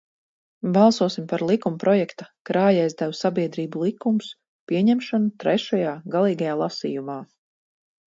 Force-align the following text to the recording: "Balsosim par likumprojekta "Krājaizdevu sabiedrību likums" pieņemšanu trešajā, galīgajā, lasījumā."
"Balsosim 0.77 1.27
par 1.33 1.43
likumprojekta 1.49 2.27
"Krājaizdevu 2.51 3.19
sabiedrību 3.21 3.85
likums" 3.91 4.33
pieņemšanu 4.73 5.33
trešajā, 5.47 5.97
galīgajā, 6.19 6.61
lasījumā." 6.67 7.25